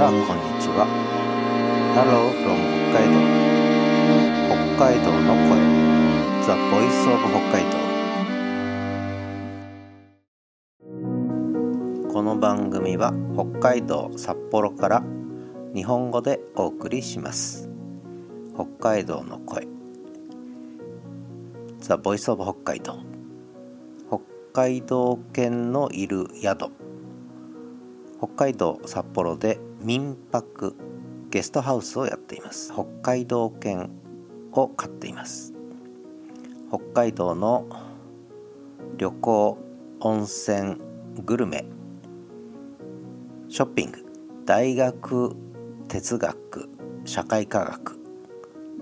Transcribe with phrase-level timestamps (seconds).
[0.00, 0.24] からこんに
[0.58, 0.88] ちは。
[1.92, 2.56] Hello from
[2.88, 3.20] 北海道。
[4.48, 5.60] 北海道の声。
[6.40, 7.76] The Voice of 北海道
[12.10, 15.02] この番組は北海道札幌から
[15.74, 17.68] 日本語でお送りします。
[18.54, 19.68] 北海道の声。
[21.80, 23.00] The Voice of 北海道
[24.08, 24.20] 北
[24.54, 26.89] 海道犬のいる宿。
[28.20, 30.76] 北海道札幌で民泊
[31.30, 32.70] ゲストハウスをやっています。
[32.70, 33.88] 北海道犬
[34.52, 35.54] を飼っています。
[36.68, 37.66] 北海道の
[38.98, 39.58] 旅行
[40.00, 40.76] 温泉
[41.24, 41.64] グルメ
[43.48, 44.04] ショッピング
[44.44, 45.34] 大学
[45.88, 46.68] 哲学
[47.06, 47.98] 社会科学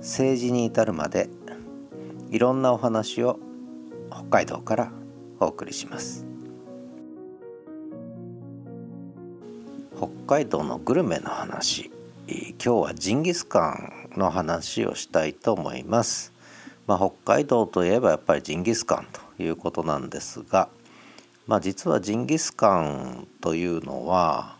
[0.00, 1.30] 政治に至るまで
[2.30, 3.40] いろんなお話を
[4.10, 4.92] 北海道から
[5.40, 6.31] お送りします。
[10.32, 11.90] 海道のグルメの話
[12.26, 13.78] 今日はジンギスカ
[14.16, 16.32] ンの話をしたいと思います、
[16.86, 20.70] まあ、北海道といえばやっぱりジンギスカンということなんですが、
[21.46, 24.56] まあ、実はジンギスカンというのは、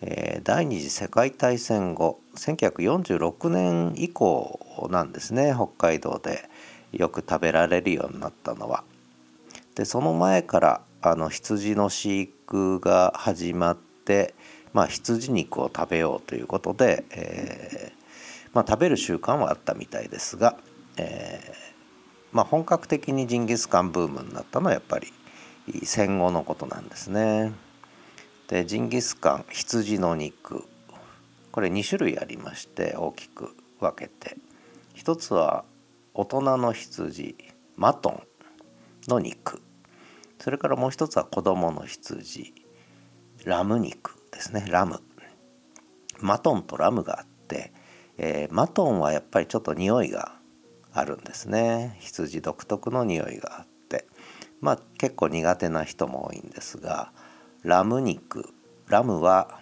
[0.00, 6.48] えー、第二次世界大戦後1946年以降なんですね北海道で
[6.92, 8.84] よく食べられるようになったのは。
[9.74, 14.32] でその前からあの羊の飼育が始まって
[14.74, 18.04] まあ、羊肉を食べようということで、えー
[18.52, 20.58] まあ、食べる習慣はあったみたいですが、
[20.98, 21.74] えー
[22.32, 25.08] まあ、本格的にジンギスカンブームになったのはやっぱり
[25.84, 27.52] 戦後のことなんですね。
[28.48, 30.64] でジンギスカン羊の肉
[31.52, 34.36] これ2種類ありまして大きく分けて。
[34.94, 35.64] 一つは
[36.14, 37.36] 大人の羊
[37.76, 38.22] マトン
[39.08, 39.60] の肉。
[40.38, 42.54] それからもう一つは子供の羊
[43.44, 44.23] ラム肉。
[44.34, 45.00] ですねラム。
[46.20, 47.72] マトンとラムがあって、
[48.18, 50.36] えー、マトンはやっぱりちょっと匂いが
[50.92, 51.96] あるんですね。
[52.00, 54.06] 羊独特の匂いがあって。
[54.60, 57.12] まあ結構苦手な人も多いんですが
[57.62, 58.48] ラム肉。
[58.88, 59.60] ラムは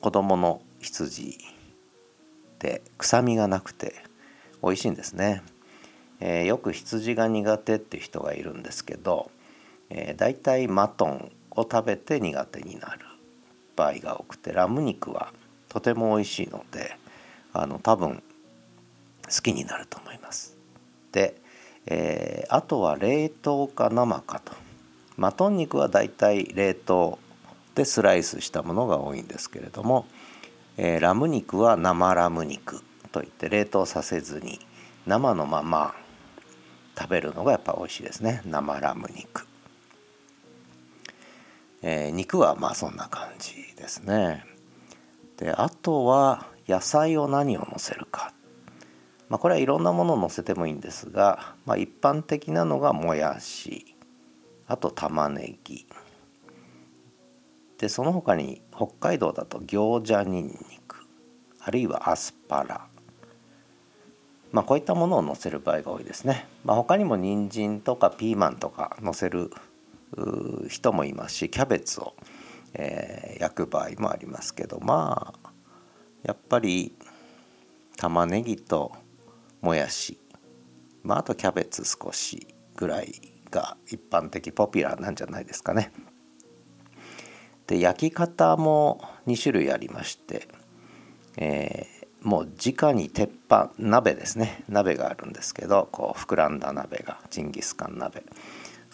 [0.00, 1.38] 子供の羊
[2.58, 3.94] で臭みがなくて
[4.62, 5.42] 美味しいんですね、
[6.20, 9.30] えー、よく羊が苦手っていう人がいるんですけど、
[9.90, 13.04] えー、だいたいマトンを食べて苦手になる。
[13.76, 15.32] 場合が多くてラム肉は
[15.68, 16.96] とても美味しいので
[17.52, 18.22] あの多分
[19.24, 20.56] 好きになると思います。
[21.12, 21.36] で、
[21.86, 24.52] えー、あとは冷凍か生かと
[25.16, 27.18] マトン肉はだいたい冷凍
[27.74, 30.06] でスライスしたものが多いんですけれども、
[30.76, 34.58] えー、ラム肉は生ラム肉といって冷凍させずに
[35.06, 35.94] 生のまま
[36.98, 39.46] 食べるのがやっぱ美味しいですね生ラム肉。
[41.86, 44.42] えー、肉はまあそんな感じですね。
[45.36, 48.32] であとは野菜を何をのせるか、
[49.28, 53.94] まあ、これはいろんなものをのせてもいいんですが、まあ、一般的なのがもやし
[54.66, 55.86] あと玉ねぎ。
[57.76, 60.54] でその他に北海道だと餃子にんに
[60.88, 61.06] く
[61.60, 62.86] あるいはアスパラ。
[64.52, 69.50] まあこういったものをのせる場合が多いですね、まあ、他にも人参とかピーマンとかのせる
[70.68, 72.14] 人もいますしキャベツを、
[72.74, 75.50] えー、焼く場合もありますけどまあ
[76.22, 76.94] やっぱり
[77.96, 78.92] 玉ねぎと
[79.60, 80.18] もやし、
[81.02, 83.12] まあ、あとキャベツ少しぐらい
[83.50, 85.92] が一般的ポピュラーなんじゃないですかね。
[87.66, 90.48] で焼き方も2種類ありまして、
[91.38, 98.22] えー、もう直に鉄板鍋ですね鍋があるんですけどこう膨らんだ鍋がジンギスカン鍋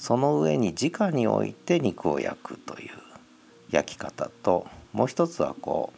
[0.00, 2.88] その上に直に置いて肉を焼くという
[3.71, 5.93] 焼き方ともう一つはこ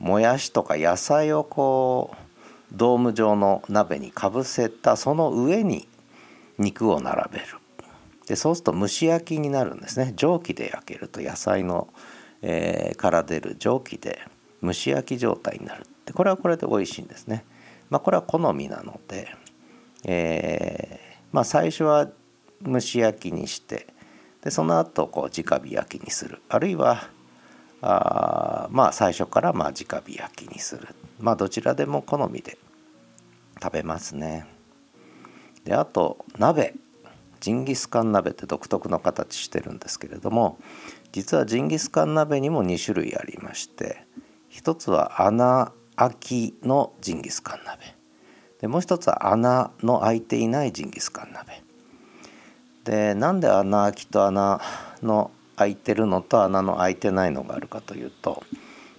[0.00, 2.16] うもやしとか野菜をこう
[2.72, 5.86] ドーム状の鍋にかぶせたその上に
[6.56, 7.44] 肉を並べる。
[8.26, 10.14] でそうすると蒸し焼きになるんですね。
[10.16, 11.88] 蒸気で焼けると野菜の、
[12.40, 14.20] えー、から出る蒸気で
[14.62, 15.86] 蒸し焼き状態になる。
[16.06, 17.44] でこれはこれで美味しいんですね。
[17.90, 19.28] まあ、これは好みなので、
[20.04, 22.08] えー、まあ、最初は
[22.64, 23.86] 蒸し焼きにして
[24.42, 26.42] でその後こう直火焼きにする。
[26.48, 27.08] あるいは
[27.80, 30.88] あまあ最初からまあ直火焼きにする。
[31.18, 32.58] まあどちらでも好みで
[33.62, 34.46] 食べますね。
[35.64, 36.74] であと鍋。
[37.40, 40.58] ジンギスカン鍋って独特の形してるんですけれども
[41.12, 44.06] 実はジンギスカン鍋にも2種類ありまして
[44.48, 47.94] 一つは穴開きのジンギスカン鍋。
[48.62, 51.63] でもう一つは穴の開いていないジンギスカン鍋。
[52.84, 54.60] でなんで穴開きと穴
[55.02, 58.42] の開いてるのと穴の開いてないのがあるかというと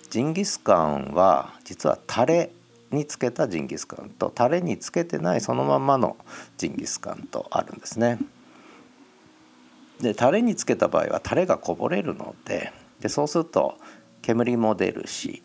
[0.10, 2.52] ジンギスカンは実はタレ
[2.92, 6.18] につけたジンギスカンとタレにつけてないそのままの
[6.58, 8.20] ジンギスカンとあるんですね。
[10.00, 13.78] でタレにつけた場合はタレがこぼれるのででそうすると
[14.22, 15.44] 煙も出るし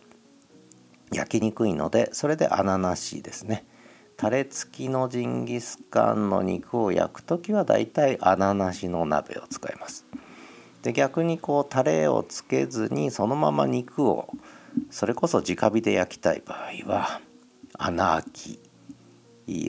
[1.12, 3.64] 焼きにくいのでそれで穴なしですね。
[4.20, 10.05] タレ付きのジンギスカンの肉を焼く時はだいたい穴なしの鍋を使います。
[10.82, 14.28] で逆にこうタレをつけずにそのまま肉を
[14.90, 17.22] それこそ直火で焼きたい場合は
[17.78, 18.61] 穴あき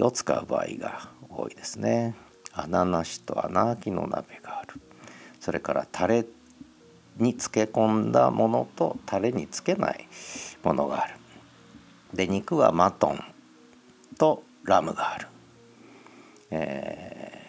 [0.02, 2.14] を使う場合が多いですね。
[2.52, 4.82] 穴なしと穴あきの鍋がある。
[5.40, 6.26] それからタレ
[7.16, 10.10] に漬け込んだものとタレにつけない
[10.62, 11.14] ものがある。
[12.14, 13.24] で肉はマトン。
[14.22, 15.28] とラムがある、
[16.52, 17.42] え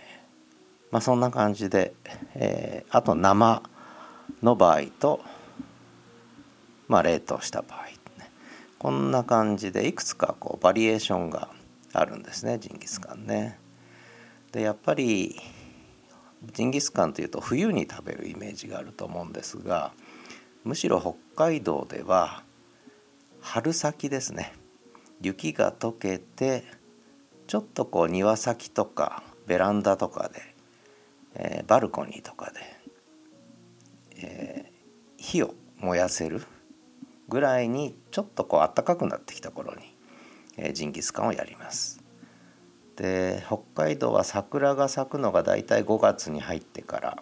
[0.85, 1.93] ー、まあそんな感じで、
[2.35, 3.63] えー、あと生
[4.43, 5.21] の場合と
[6.89, 7.89] まあ冷凍した場合
[8.79, 11.51] こんな感じでいくつかこうバリエーションが
[11.93, 13.59] あるんですねジンギスカンね。
[14.51, 15.39] でやっぱり
[16.55, 19.93] ジンギスカンというと冬に食べるイメージがあると思うんですが
[20.65, 22.43] むしろ北海道では
[23.43, 24.62] 春先ですね。
[25.23, 26.65] 雪が溶けて
[27.47, 30.55] ちょっとこう庭先とかベランダとかで、
[31.35, 32.61] えー、バルコニーとかで、
[34.17, 36.43] えー、火を燃やせる
[37.29, 39.95] ぐらいにちょっとこう暖かくなってきた頃に、
[40.57, 42.03] えー、ジンギスカンをやります。
[42.97, 47.19] で北海道は桜が咲くのがだいたい5月に入ってから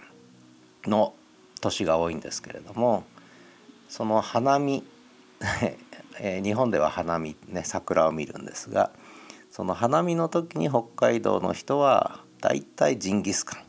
[0.84, 1.14] の
[1.60, 3.04] 年が多いんですけれども
[3.88, 4.82] その花見
[6.18, 8.90] え日本では花見ね桜を見るんですが
[9.50, 13.64] その花見の時に北海道の人はだいたいジンギスカン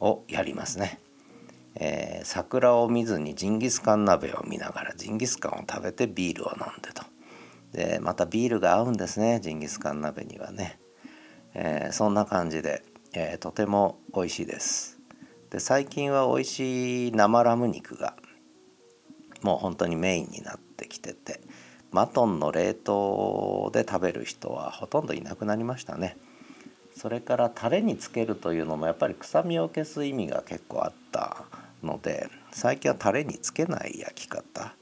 [0.00, 0.98] をやりますね。
[1.76, 7.04] えー、桜を見ずにジンギスカン鍋を見ながらジンギスカンを食べてビールを飲んでと。
[7.72, 10.80] でまたビールが合うんですねジンギスカン鍋にはね、
[11.54, 12.82] えー、そんな感じで、
[13.12, 14.98] えー、とても美味しいです。
[15.50, 18.14] で最近は美味しい生ラム肉が
[19.42, 21.40] もう本当にメインになってきてて
[21.90, 26.16] マトンの冷凍で食べる人はほとんどいなくなりましたね。
[26.96, 31.44] それからタレにつけるというのもやっぱり臭みを消す意味が結構あった
[31.82, 34.74] ので最近はタレにつけない焼き方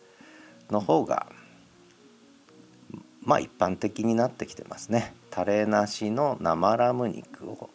[0.71, 1.27] の方が
[3.23, 5.15] まあ一般的になってきてますね。
[5.31, 7.71] タレなしの生ラム肉を、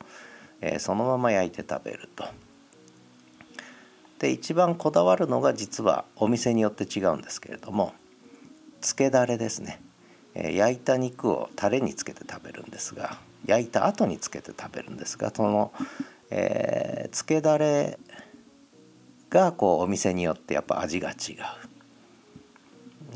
[0.61, 2.25] えー、そのまま焼いて食べると。
[4.23, 7.93] で一番こだわるのが実はお店によって違うんですけれども
[8.79, 9.81] つけだれですね、
[10.33, 15.73] えー、焼いた肉をタレにつけて食べるんですが焼いた後につけて食べるんですがその、
[16.29, 17.99] えー、つけだれ
[19.29, 21.15] がこうお店によってやっぱ味が違う。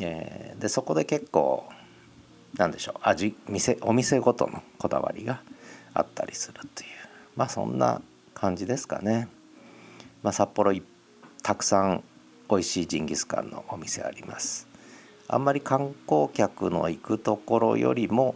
[0.02, 1.70] えー、でそこで結構
[2.58, 5.42] なんでしょう味店お店ごとのこだわりが
[5.94, 6.88] あったりするという
[7.38, 8.02] まあそんな
[8.34, 9.30] 感じですかね。
[10.24, 10.74] まあ、札幌
[11.48, 12.04] たくさん
[12.50, 14.68] 美味しいジンギスカンのお店あります。
[15.30, 18.36] あんまり観光客の行くところよりも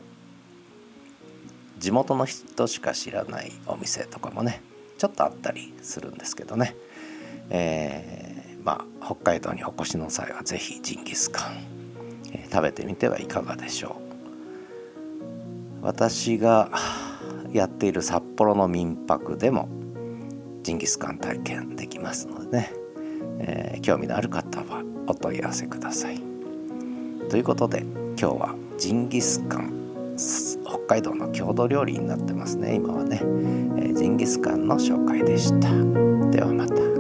[1.78, 4.62] 地元の人しか知らないお店とかもね
[4.98, 6.74] ちょっとあったりするんですけどね。
[7.50, 11.58] えー、まあ、北海道にお越しの際は是非ジンギスカン、
[12.32, 14.00] えー、食べてみてはいかがでしょ
[15.82, 15.86] う。
[15.86, 16.72] 私が
[17.52, 19.68] やっている札幌の民泊でも
[20.64, 22.81] ジンギスカン体験できますのでね、
[23.40, 26.22] えー、興味のある方はお問い合わせください。
[27.30, 29.82] ということで今日はジンギスカン
[30.66, 35.70] 北海道の郷土料理になってますね今はね、えー、ジンギスカンの紹介でした。
[36.32, 36.91] ではまた。